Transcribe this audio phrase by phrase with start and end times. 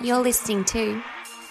[0.00, 0.92] You're listening to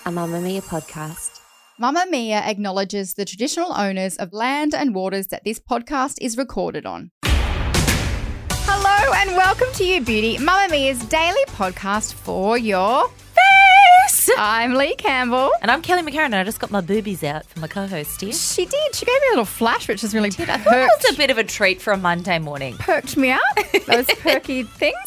[0.06, 1.40] a Mamamia podcast.
[1.80, 7.12] Mamamia acknowledges the traditional owners of land and waters that this podcast is recorded on.
[7.24, 14.32] Hello and welcome to You Beauty, Mamamia's daily podcast for your face.
[14.36, 15.52] I'm Leigh Campbell.
[15.62, 18.34] And I'm Kelly McCarren, and I just got my boobies out for my co-host here.
[18.34, 18.96] She did.
[18.96, 21.18] She gave me a little flash, which is really I thought it perked, was a
[21.18, 22.78] bit of a treat for a Monday morning.
[22.78, 23.42] perked me up.
[23.86, 24.98] Those perky things.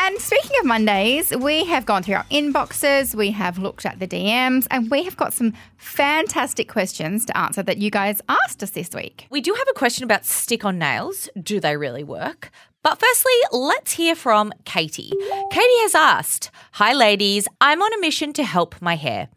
[0.00, 4.06] And speaking of Mondays, we have gone through our inboxes, we have looked at the
[4.06, 8.70] DMs, and we have got some fantastic questions to answer that you guys asked us
[8.70, 9.26] this week.
[9.28, 11.28] We do have a question about stick-on nails.
[11.42, 12.52] Do they really work?
[12.84, 15.12] But firstly, let's hear from Katie.
[15.50, 19.28] Katie has asked, Hi ladies, I'm on a mission to help my hair.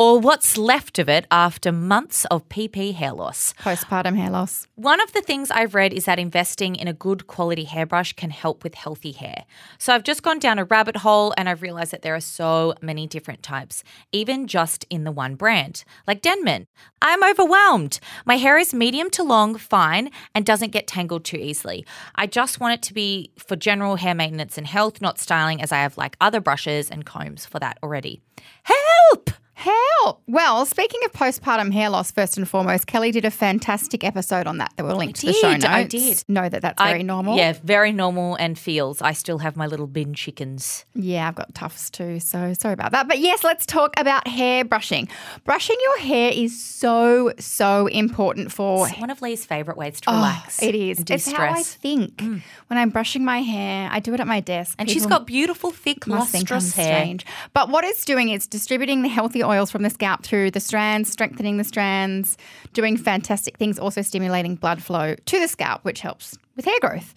[0.00, 3.52] Or what's left of it after months of PP hair loss.
[3.60, 4.66] Postpartum hair loss.
[4.74, 8.30] One of the things I've read is that investing in a good quality hairbrush can
[8.30, 9.44] help with healthy hair.
[9.76, 12.72] So I've just gone down a rabbit hole and I've realized that there are so
[12.80, 16.66] many different types, even just in the one brand, like Denman.
[17.02, 18.00] I'm overwhelmed.
[18.24, 21.84] My hair is medium to long, fine, and doesn't get tangled too easily.
[22.14, 25.72] I just want it to be for general hair maintenance and health, not styling, as
[25.72, 28.22] I have like other brushes and combs for that already.
[28.62, 29.30] Help!
[29.60, 30.22] Help!
[30.26, 34.56] Well, speaking of postpartum hair loss, first and foremost, Kelly did a fantastic episode on
[34.56, 35.66] that that we'll link to the show notes.
[35.66, 36.24] I did.
[36.28, 37.36] Know that that's very I- normal.
[37.36, 39.02] Yeah, very normal and feels.
[39.02, 40.86] I still have my little bin chickens.
[40.94, 43.06] Yeah, I've got tufts too, so sorry about that.
[43.06, 45.08] But yes, let's talk about hair brushing.
[45.44, 48.88] Brushing your hair is so, so important for.
[48.88, 50.62] It's one of Leigh's favourite ways to oh, relax.
[50.62, 51.00] Oh, it is.
[51.00, 52.16] And It's how I think.
[52.16, 52.40] Mm.
[52.68, 54.76] When I'm brushing my hair, I do it at my desk.
[54.78, 57.00] And she's got beautiful, thick, must think I'm lustrous hair.
[57.00, 57.26] strange.
[57.52, 61.10] But what it's doing is distributing the healthy oils from the scalp through the strands,
[61.10, 62.38] strengthening the strands,
[62.72, 67.14] doing fantastic things, also stimulating blood flow to the scalp, which helps with hair growth.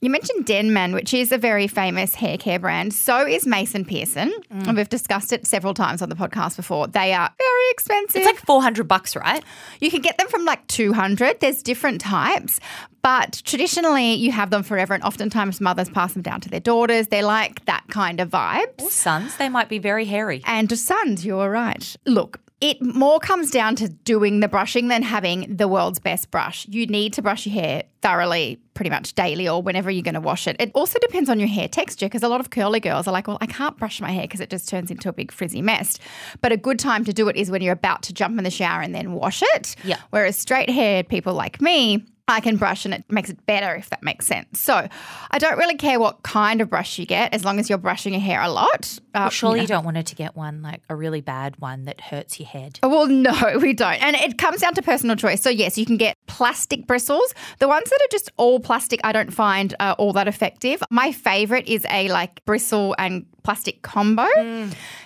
[0.00, 2.92] You mentioned Denman, which is a very famous hair care brand.
[2.94, 4.32] So is Mason Pearson.
[4.52, 4.68] Mm.
[4.68, 6.86] And we've discussed it several times on the podcast before.
[6.86, 8.16] They are very expensive.
[8.16, 9.42] It's like 400 bucks, right?
[9.80, 11.40] You can get them from like 200.
[11.40, 12.60] There's different types,
[13.02, 14.94] but traditionally you have them forever.
[14.94, 17.08] And oftentimes mothers pass them down to their daughters.
[17.08, 18.82] They're like that kind of vibes.
[18.82, 20.42] Sons, they might be very hairy.
[20.46, 21.96] And to sons, you're right.
[22.06, 26.66] Look, it more comes down to doing the brushing than having the world's best brush.
[26.68, 30.20] You need to brush your hair thoroughly, pretty much daily or whenever you're going to
[30.20, 30.56] wash it.
[30.58, 33.26] It also depends on your hair texture because a lot of curly girls are like,
[33.26, 35.98] well, I can't brush my hair because it just turns into a big frizzy mess.
[36.40, 38.50] But a good time to do it is when you're about to jump in the
[38.50, 39.76] shower and then wash it.
[39.84, 39.98] Yeah.
[40.10, 43.90] Whereas straight haired people like me, I can brush and it makes it better if
[43.90, 44.58] that makes sense.
[44.60, 44.88] So
[45.30, 48.14] I don't really care what kind of brush you get as long as you're brushing
[48.14, 48.98] your hair a lot.
[49.14, 51.56] Uh, Well, surely you you don't want her to get one, like a really bad
[51.58, 52.78] one that hurts your head.
[52.82, 54.02] Oh, Well, no, we don't.
[54.02, 55.42] And it comes down to personal choice.
[55.42, 57.34] So, yes, you can get plastic bristles.
[57.58, 60.82] The ones that are just all plastic, I don't find uh, all that effective.
[60.90, 64.26] My favorite is a like bristle and plastic combo.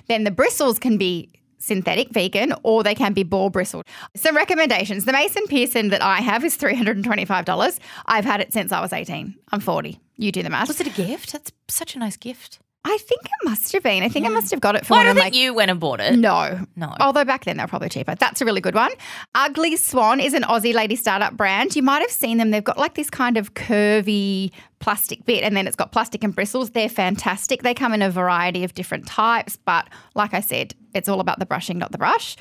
[0.07, 3.85] Then the bristles can be synthetic vegan or they can be ball bristled.
[4.17, 5.05] Some recommendations.
[5.05, 7.79] The Mason Pearson that I have is $325.
[8.07, 9.35] I've had it since I was 18.
[9.53, 10.01] I'm 40.
[10.17, 10.69] You do the math.
[10.69, 11.33] Was it a gift?
[11.33, 12.59] That's such a nice gift.
[12.84, 14.03] I think it must have been.
[14.03, 15.71] I think I must have got it for Well, I don't think my you went
[15.71, 16.16] and bought it.
[16.16, 16.65] no.
[16.77, 16.94] No.
[17.00, 18.15] Although back then they were probably cheaper.
[18.15, 18.93] That's a really good one.
[19.34, 21.77] Ugly Swan is an Aussie lady startup brand.
[21.77, 22.50] You might have seen them.
[22.50, 26.34] They've got like this kind of curvy plastic bit and then it's got plastic and
[26.34, 26.71] bristles.
[26.71, 27.62] They're fantastic.
[27.62, 31.41] They come in a variety of different types, but like I said, it's all about
[31.41, 32.37] the brushing, not the brush.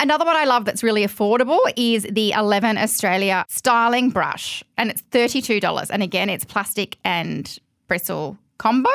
[0.00, 5.02] Another one I love that's really affordable is the 11 Australia styling brush and it's
[5.12, 5.90] $32.
[5.90, 8.90] And again, it's plastic and bristle combo.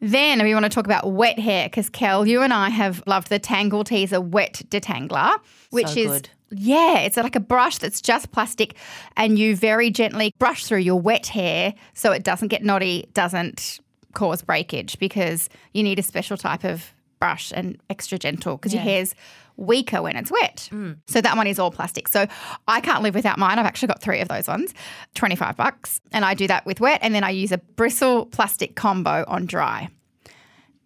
[0.00, 3.28] Then we want to talk about wet hair because Kel, you and I have loved
[3.28, 5.38] the Tangle Teezer Wet Detangler,
[5.70, 6.30] which So is good.
[6.50, 8.76] yeah, it's like a brush that's just plastic,
[9.16, 13.80] and you very gently brush through your wet hair so it doesn't get knotty, doesn't
[14.14, 18.82] cause breakage because you need a special type of brush and extra gentle because your
[18.82, 19.14] hair's
[19.58, 20.68] weaker when it's wet.
[20.72, 20.96] Mm.
[21.06, 22.08] So that one is all plastic.
[22.08, 22.26] So
[22.66, 23.58] I can't live without mine.
[23.58, 24.72] I've actually got three of those ones,
[25.14, 26.00] 25 bucks.
[26.12, 29.44] And I do that with wet and then I use a bristle plastic combo on
[29.46, 29.90] dry.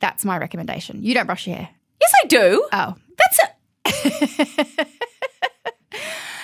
[0.00, 1.04] That's my recommendation.
[1.04, 1.68] You don't brush your hair.
[2.00, 2.68] Yes, I do.
[2.72, 4.88] Oh, That's it.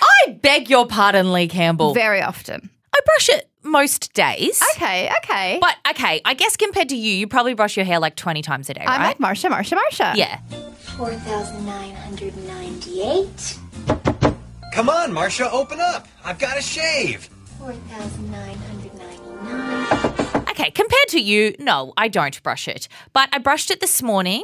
[0.01, 1.93] I beg your pardon, Leigh Campbell.
[1.93, 2.69] very often.
[2.99, 4.61] I I brush it most days.
[4.75, 5.57] Okay, okay.
[5.61, 8.67] But okay, I guess compared to you, you probably brush your hair like 20 times
[8.69, 9.07] a day, I'm right?
[9.09, 10.13] like Marcia, Marcia, Marcia.
[10.15, 10.39] yeah.
[10.97, 13.59] 4,998.
[14.73, 16.07] Come on, Marcia, open up.
[16.23, 17.29] I've got to shave.
[17.59, 20.49] 4,999.
[20.49, 22.87] Okay, compared to you, no, I don't brush it.
[23.13, 24.43] But I brushed it this morning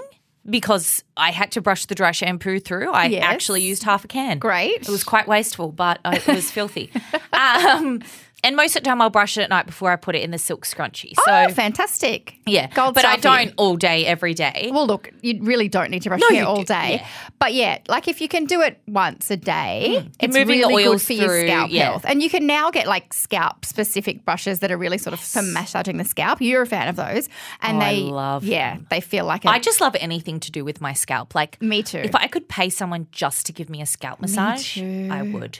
[0.50, 2.92] because I had to brush the dry shampoo through.
[2.92, 3.24] I Yes.
[3.25, 4.38] actually used half a can.
[4.40, 4.81] Great.
[4.84, 6.92] It was quite wasteful, but uh, it was filthy.
[7.36, 8.01] Um,
[8.45, 10.31] and most of the time, I'll brush it at night before I put it in
[10.31, 11.13] the silk scrunchie.
[11.15, 12.39] So, oh, fantastic.
[12.45, 12.68] yeah.
[12.68, 13.45] Gold but I star for you.
[13.47, 14.69] don't all day, every day.
[14.71, 16.97] Well, look, you really don't need to brush No, your hair all do- day.
[17.01, 17.07] yeah.
[17.39, 20.83] But yeah, like if you can do it once a day, mm, it's moving really
[20.83, 21.83] good for your scalp yeah.
[21.92, 22.06] health.
[22.07, 25.41] And you can now get like scalp specific brushes that are really sort of for
[25.41, 26.41] massaging the scalp.
[26.41, 27.27] You're a fan of those.
[27.62, 30.51] And Oh, I they love Yeah, they feel like a, I just love anything to
[30.51, 31.36] do with my scalp.
[31.36, 31.98] Like Me too.
[32.00, 35.59] If I could pay someone just to give me a scalp massage, I would.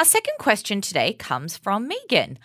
[0.00, 2.38] Our second question today comes from Megan.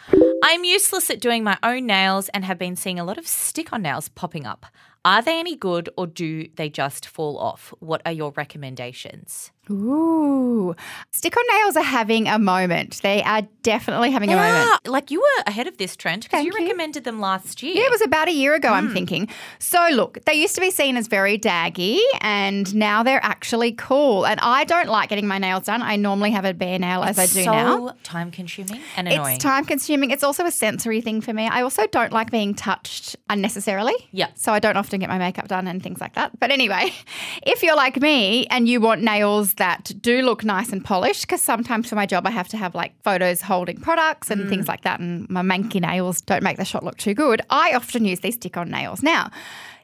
[0.44, 3.72] I'm useless at doing my own nails and have been seeing a lot of stick
[3.72, 4.66] on nails popping up.
[5.06, 7.74] Are they any good or do they just fall off?
[7.80, 9.52] What are your recommendations?
[9.70, 10.76] Ooh.
[11.12, 13.02] Stick on nails are having a moment.
[13.02, 14.54] They are definitely having a moment.
[14.58, 16.66] Ah, like you were ahead of this trend because you you.
[16.66, 17.74] recommended them last year.
[17.76, 18.74] Yeah, it was about a year ago, Hmm.
[18.76, 19.28] I'm thinking.
[19.58, 24.26] So, look, they used to be seen as very daggy, and now they're actually cool.
[24.28, 25.82] And I don't like getting my nails done.
[25.82, 27.96] I normally have a bare nail as I do so now.
[28.04, 29.36] time consuming and annoying.
[29.36, 30.12] It's time consuming.
[30.12, 31.48] It's also a sensory thing for me.
[31.48, 33.96] I also don't like being touched unnecessarily.
[34.12, 34.28] Yeah.
[34.36, 36.40] So I don't often get my makeup done and things like that.
[36.40, 36.92] But anyway,
[37.44, 41.42] if you're like me and you want nails that do look nice and polished, because
[41.42, 44.50] sometimes for my job I have to have like photos holding products and Mm.
[44.50, 47.74] things like that, and my manky nails don't make the shot look too good, I
[47.74, 49.02] often use these stick on nails.
[49.04, 49.30] Now,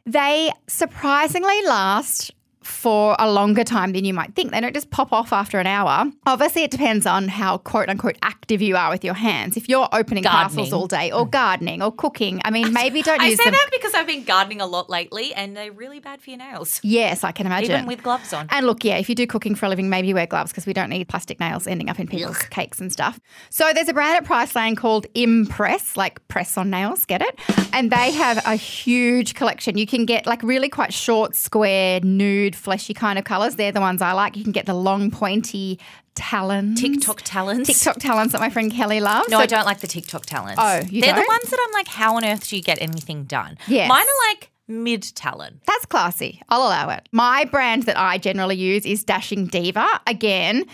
[0.05, 2.31] they surprisingly last
[2.63, 4.51] for a longer time than you might think.
[4.51, 6.11] They don't just pop off after an hour.
[6.25, 9.57] Obviously, it depends on how quote unquote active you are with your hands.
[9.57, 11.31] If you're opening parcels all day or mm.
[11.31, 13.53] gardening or cooking, I mean, maybe don't I use say them.
[13.53, 16.79] that because I've been gardening a lot lately and they're really bad for your nails.
[16.83, 17.71] Yes, I can imagine.
[17.71, 18.47] Even with gloves on.
[18.49, 20.73] And look, yeah, if you do cooking for a living, maybe wear gloves because we
[20.73, 23.19] don't need plastic nails ending up in people's cakes and stuff.
[23.49, 27.39] So there's a brand at Priceline called Impress, like press on nails, get it?
[27.73, 29.77] And they have a huge collection.
[29.77, 33.55] You can get like really quite short, square, nude, fleshy kind of colours.
[33.55, 34.35] They're the ones I like.
[34.37, 35.79] You can get the long, pointy
[36.15, 36.79] talons.
[36.79, 37.67] TikTok talents.
[37.67, 39.29] TikTok talons that my friend Kelly loves.
[39.29, 40.59] No, So I don't like the TikTok talents.
[40.61, 41.27] Oh, you They're the don't?
[41.27, 43.57] ones that I'm like, how on earth do you get anything done?
[43.67, 43.87] Yes.
[43.89, 45.61] Mine are like mid talent.
[45.65, 46.41] That's classy.
[46.49, 47.07] I'll allow it.
[47.11, 49.87] My brand that I generally use is Dashing Diva.
[50.07, 50.65] Again,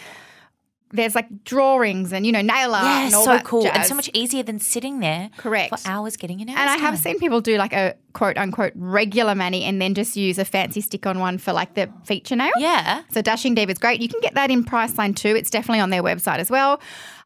[0.92, 3.68] there's like drawings and you know nail art Yeah, and all so cool.
[3.68, 5.78] And so much easier than sitting there Correct.
[5.78, 7.04] for hours getting your nails And I have done.
[7.04, 10.82] seen people do like a quote unquote regular mani and then just use a fancy
[10.82, 12.52] stick on one for like the feature nail.
[12.58, 13.04] Yeah.
[13.12, 14.02] So Dashing Diva is great.
[14.02, 15.36] You can get that in Priceline too.
[15.36, 16.80] It's definitely on their website as well.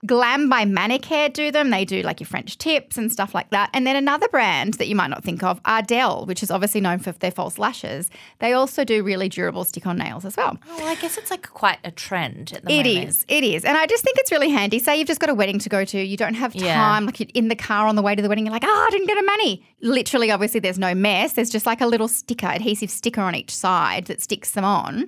[0.06, 1.70] Glam by Manicare do them.
[1.70, 3.70] They do like your French tips and stuff like that.
[3.74, 6.98] And then another brand that you might not think of, Ardell, which is obviously known
[7.00, 8.10] for their false lashes.
[8.40, 10.58] They also do really durable stick-on nails as well.
[10.70, 13.10] Oh, well, I guess it's like quite a trend at the It moment.
[13.10, 13.64] is, it is.
[13.64, 14.80] And I just think it's really handy.
[14.80, 17.00] Say you've just got a wedding to go to, you don't have time, Yeah.
[17.00, 18.90] like you're in the car on the way to the wedding, you're like, oh, I
[18.92, 19.64] didn't get a mani.
[19.82, 21.34] Literally, obviously, there's no mess.
[21.34, 25.08] There's just like a little sticker, adhesive sticker on each side that sticks them on.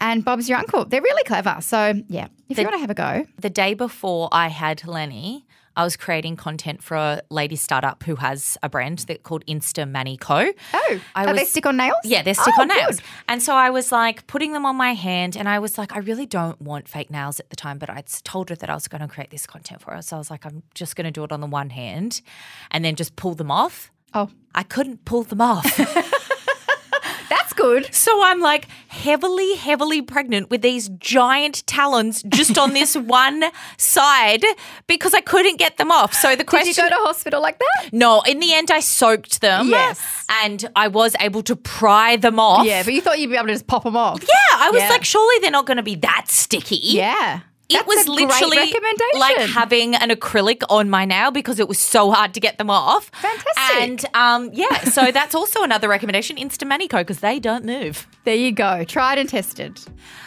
[0.00, 0.84] And Bob's your uncle.
[0.84, 1.58] They're really clever.
[1.60, 3.26] So, yeah, if you want to have a go.
[3.38, 8.16] The day before I had Lenny, I was creating content for a lady startup who
[8.16, 10.52] has a brand that called Insta Mani Co.
[10.74, 11.94] Oh, I are they stick on nails?
[12.04, 12.96] Yeah, they're stick Oh, on nails.
[12.96, 13.04] good.
[13.28, 15.98] And so I was like putting them on my hand and I was like, I
[16.00, 18.88] really don't want fake nails at the time, but I'd told her that I was
[18.88, 20.02] going to create this content for her.
[20.02, 22.20] So I was like, I'm just going to do it on the one hand
[22.70, 23.92] and then just pull them off.
[24.12, 25.64] Oh, I couldn't pull them off.
[27.60, 27.94] good.
[27.94, 33.44] so I'm like heavily, heavily pregnant with these giant talons just on this one
[33.76, 34.44] side
[34.86, 36.14] because I couldn't get them off.
[36.14, 37.90] So the question Did you go to hospital like that?
[37.92, 39.68] No, in the end I soaked them.
[39.68, 40.26] Yes.
[40.42, 42.64] And I was able to pry them off.
[42.66, 44.22] Yeah, but you thought you'd be able to just pop them off.
[44.22, 44.88] Yeah, I was Yeah.
[44.88, 46.76] like, surely they're not going to be that sticky.
[46.76, 47.40] Yeah.
[47.70, 48.74] It That's was a great literally
[49.18, 52.68] like having an acrylic on my nail because it was so hard to get them
[52.68, 53.10] off.
[53.14, 53.80] Fantastic.
[53.80, 58.08] And um, yeah, so that's also another recommendation: Instamanico because they don't move.
[58.24, 58.84] There you go.
[58.84, 59.80] Tried and tested.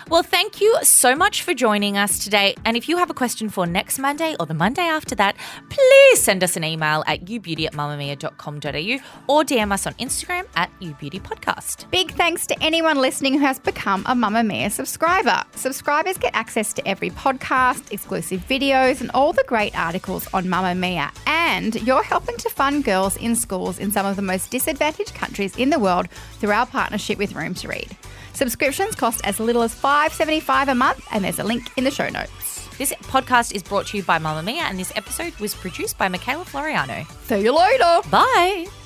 [0.09, 2.55] Well, thank you so much for joining us today.
[2.65, 5.35] And if you have a question for next Monday or the Monday after that,
[5.69, 10.69] please send us an email at youbeauty at mamamia.com.au or DM us on Instagram at
[10.81, 11.89] youbeautypodcast.
[11.91, 15.43] Big thanks to anyone listening who has become a Mamamia subscriber.
[15.55, 21.11] Subscribers get access to every podcast, exclusive videos, and all the great articles on Mamamia.
[21.25, 25.55] And you're helping to fund girls in schools in some of the most disadvantaged countries
[25.57, 26.09] in the world
[26.39, 27.95] through our partnership with Room to Read.
[28.33, 32.09] Subscriptions cost as little as $5.75 a month, and there's a link in the show
[32.09, 32.67] notes.
[32.77, 36.43] This podcast is brought to you by Mamamia, and this episode was produced by Michaela
[36.43, 37.09] Floriano.
[37.27, 38.09] See you later.
[38.09, 38.82] Bye.